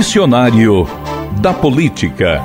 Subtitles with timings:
[0.00, 0.88] Dicionário
[1.42, 2.42] da Política.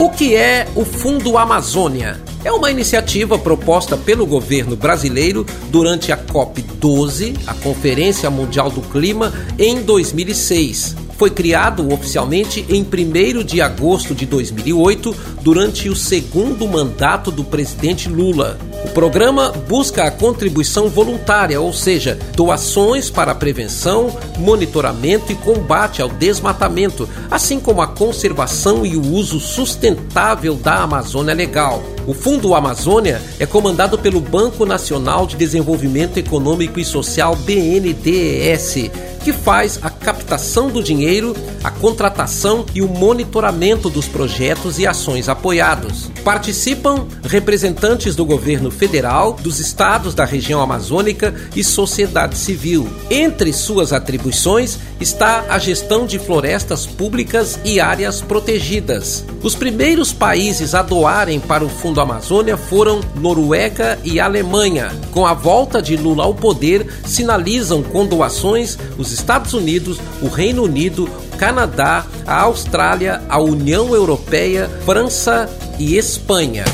[0.00, 2.20] O que é o Fundo Amazônia?
[2.44, 9.32] É uma iniciativa proposta pelo governo brasileiro durante a COP12, a Conferência Mundial do Clima,
[9.56, 17.30] em 2006 foi criado oficialmente em 1 de agosto de 2008, durante o segundo mandato
[17.30, 18.58] do presidente Lula.
[18.94, 26.08] Programa busca a contribuição voluntária, ou seja, doações para a prevenção, monitoramento e combate ao
[26.08, 31.82] desmatamento, assim como a conservação e o uso sustentável da Amazônia Legal.
[32.06, 38.90] O Fundo Amazônia é comandado pelo Banco Nacional de Desenvolvimento Econômico e Social BNDES
[39.24, 45.30] que faz a captação do dinheiro, a contratação e o monitoramento dos projetos e ações
[45.30, 46.10] apoiados.
[46.22, 52.86] Participam representantes do governo federal, dos estados da região amazônica e sociedade civil.
[53.10, 59.24] Entre suas atribuições está a gestão de florestas públicas e áreas protegidas.
[59.42, 64.92] Os primeiros países a doarem para o Fundo Amazônia foram Noruega e Alemanha.
[65.12, 70.62] Com a volta de Lula ao poder, sinalizam com doações os Estados Unidos, o Reino
[70.62, 75.48] Unido, Canadá, a Austrália, a União Europeia, França
[75.78, 76.64] e Espanha.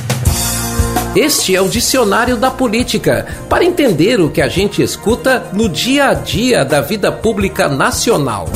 [1.14, 6.08] Este é o Dicionário da Política, para entender o que a gente escuta no dia
[6.08, 8.48] a dia da vida pública nacional.